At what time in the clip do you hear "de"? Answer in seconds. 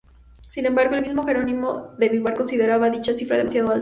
1.99-2.09